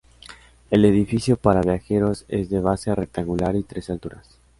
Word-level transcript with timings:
El 0.71 0.83
edificio 0.85 1.37
para 1.37 1.61
viajeros 1.61 2.25
es 2.27 2.49
de 2.49 2.59
base 2.59 2.95
rectangular 2.95 3.55
y 3.55 3.61
tres 3.61 3.87
alturas. 3.91 4.39